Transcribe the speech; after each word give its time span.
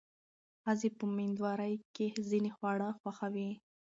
ښځې 0.61 0.89
په 0.97 1.05
مېندوارۍ 1.17 1.73
کې 1.95 2.05
ځینې 2.29 2.49
خواړه 2.55 2.89
خوښوي. 2.99 3.49